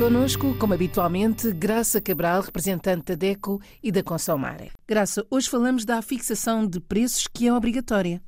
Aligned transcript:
Conosco, 0.00 0.56
como 0.58 0.72
habitualmente, 0.72 1.52
Graça 1.52 2.00
Cabral, 2.00 2.40
representante 2.40 3.08
da 3.08 3.14
DECO 3.14 3.60
e 3.82 3.92
da 3.92 4.02
Consomare. 4.02 4.70
Graça, 4.88 5.26
hoje 5.28 5.46
falamos 5.46 5.84
da 5.84 6.00
fixação 6.00 6.66
de 6.66 6.80
preços 6.80 7.26
que 7.26 7.46
é 7.46 7.52
obrigatória. 7.52 8.22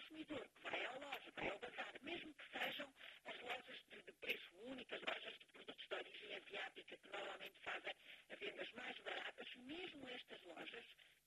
consumidor, 0.00 0.48
que 0.48 0.70
vai 0.70 0.84
à 0.86 0.92
loja, 0.92 1.30
vai 1.36 1.48
ao 1.50 1.58
bazar, 1.58 1.92
mesmo 2.02 2.32
que 2.34 2.58
sejam 2.58 2.88
as 3.26 3.40
lojas 3.40 3.78
de, 3.90 4.02
de 4.02 4.12
preço 4.12 4.56
único, 4.64 4.94
as 4.94 5.02
lojas 5.02 5.38
de 5.38 5.46
produtos 5.46 5.88
de 5.88 5.94
origem 5.94 6.34
asiática, 6.36 6.96
que 6.96 7.08
normalmente 7.08 7.58
fazem 7.60 7.94
vendas 8.38 8.72
mais 8.72 8.98
baratas, 9.00 9.54
mesmo 9.56 10.08
estas 10.08 10.42
lojas 10.44 10.84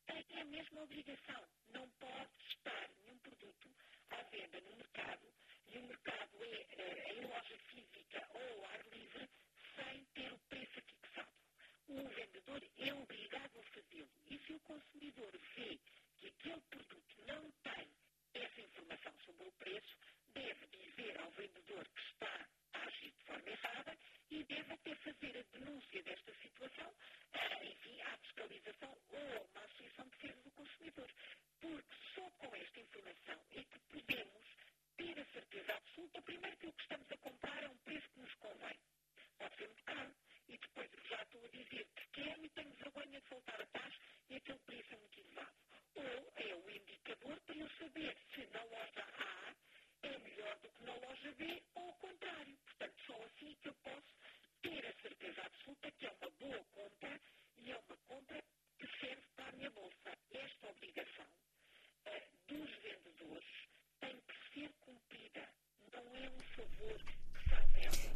têm 0.07 0.41
a 0.41 0.45
mesma 0.45 0.81
obrigação 0.81 1.42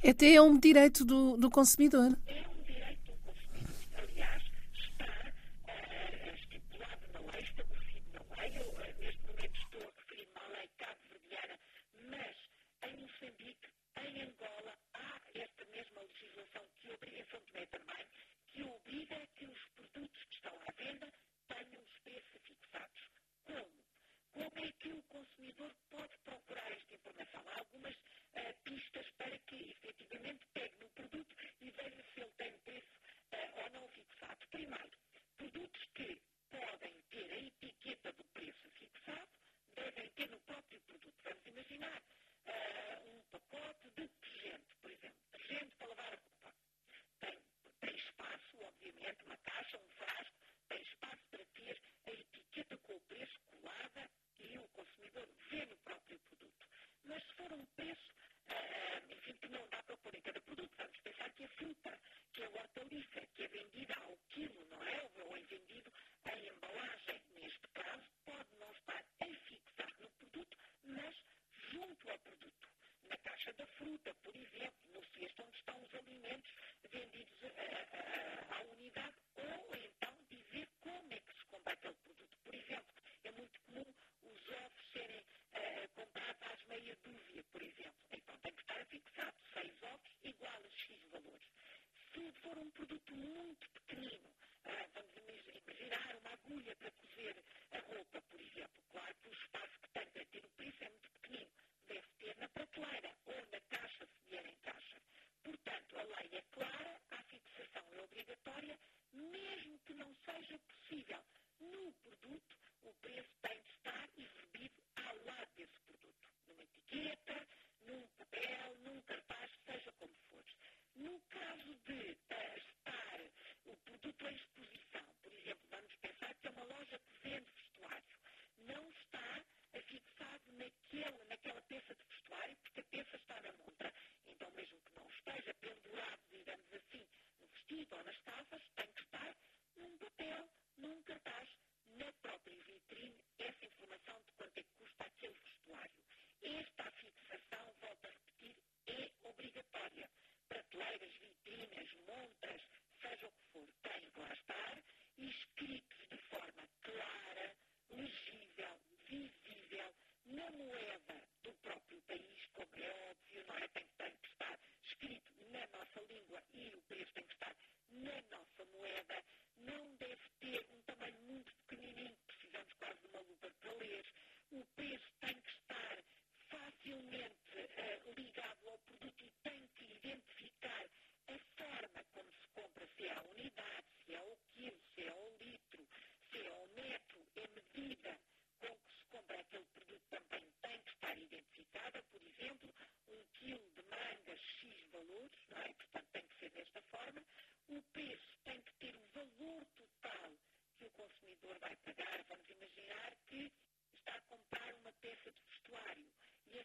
Até 0.04 0.34
é 0.36 0.42
um 0.42 0.58
direito 0.58 1.04
do, 1.04 1.38
do 1.38 1.50
consumidor. 1.50 2.16
um 92.60 92.70
produto 92.72 93.16
muito 93.16 93.57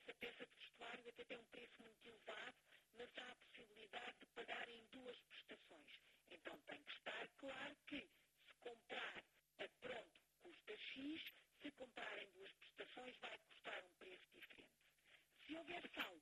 essa 0.02 0.14
peça 0.14 0.44
de 0.44 0.52
vestuário 0.56 1.08
até 1.08 1.24
tem 1.24 1.38
um 1.38 1.44
preço 1.44 1.80
muito 1.80 2.06
elevado, 2.08 2.56
mas 2.94 3.08
há 3.18 3.30
a 3.30 3.34
possibilidade 3.36 4.18
de 4.18 4.26
pagar 4.34 4.68
em 4.68 4.84
duas 4.86 5.16
prestações. 5.20 5.90
Então 6.30 6.58
tem 6.62 6.82
que 6.82 6.92
estar 6.92 7.28
claro 7.36 7.76
que 7.86 8.00
se 8.00 8.54
comprar 8.60 9.24
a 9.58 9.68
pronto 9.80 10.20
custa 10.42 10.76
X, 10.76 11.22
se 11.60 11.70
comprar 11.72 12.22
em 12.22 12.30
duas 12.32 12.52
prestações 12.52 13.16
vai 13.18 13.38
custar 13.38 13.84
um 13.84 13.92
preço 13.98 14.28
diferente. 14.32 14.72
Se 15.46 15.56
houver 15.56 15.88
saldo, 15.94 16.21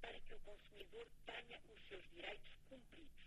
para 0.00 0.18
que 0.20 0.34
o 0.34 0.38
consumidor 0.40 1.06
tenha 1.26 1.60
os 1.72 1.88
seus 1.88 2.04
direitos 2.14 2.52
cumpridos. 2.68 3.26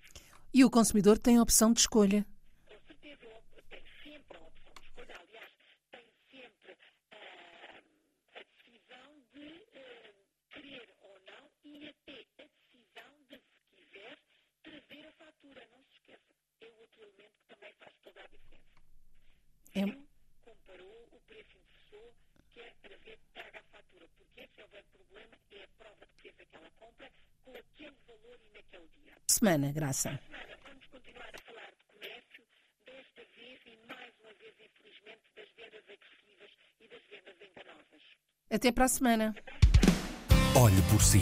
E 0.53 0.65
o 0.65 0.69
consumidor 0.69 1.18
tem 1.18 1.38
a 1.38 1.41
opção 1.41 1.73
de 1.73 1.79
escolha. 1.79 2.25
Com 2.68 2.79
certeza, 2.88 3.27
tem 3.69 3.83
sempre 4.03 4.38
a 4.38 4.41
opção 4.41 4.73
de 4.79 4.88
escolha. 4.88 5.15
Aliás, 5.19 5.51
tem 5.91 6.06
sempre 6.29 6.71
uh, 6.73 6.77
a 8.35 8.41
decisão 8.44 9.09
de 9.33 9.47
uh, 9.47 10.13
querer 10.50 10.88
ou 11.01 11.19
não 11.21 11.50
e 11.63 11.88
até 11.88 12.25
a 12.39 12.45
decisão 12.45 13.13
de, 13.29 13.38
se 13.38 13.75
quiser, 13.75 14.18
trazer 14.63 15.07
a 15.07 15.12
fatura. 15.13 15.68
Não 15.71 15.83
se 15.83 15.94
esqueça, 15.94 16.33
é 16.62 16.68
outro 16.79 17.01
elemento 17.03 17.33
que 17.39 17.47
também 17.47 17.73
faz 17.79 17.94
toda 18.03 18.21
a 18.21 18.27
diferença. 18.27 18.81
É. 19.73 19.85
Viu, 19.85 20.07
comparou, 20.44 21.07
o 21.12 21.19
preço 21.21 21.57
interessou, 21.57 22.13
quer 22.53 22.73
trazer, 22.81 23.18
traga 23.33 23.59
a 23.59 23.63
fatura. 23.63 24.07
Porque 24.18 24.41
esse 24.41 24.59
é 24.59 24.65
o 24.65 24.68
grande 24.68 24.89
problema, 24.89 25.38
é 25.51 25.63
a 25.63 25.68
compra 26.80 27.12
com 27.44 27.51
aquele 27.51 27.95
valor 28.07 28.39
e 28.45 28.50
naquele 28.53 28.88
dia. 28.88 29.13
Semana, 29.27 29.71
Graça. 29.71 30.09
Semana, 30.09 30.57
vamos 30.63 30.86
continuar 30.88 31.31
a 31.33 31.39
falar 31.39 31.71
de 31.71 31.83
comércio, 31.86 32.44
desta 32.86 33.21
vez 33.36 33.59
e 33.65 33.77
mais 33.88 34.13
uma 34.19 34.33
vez, 34.33 34.53
infelizmente, 34.59 35.31
das 35.36 35.50
vendas 35.56 35.83
agressivas 35.89 36.51
e 36.80 36.88
das 36.88 37.01
vendas 37.09 37.36
enganosas. 37.42 38.01
Até 38.50 38.71
para 38.71 38.86
a 38.86 38.89
semana. 38.89 39.36
Olhe 40.56 40.81
por 40.89 41.01
si. 41.01 41.21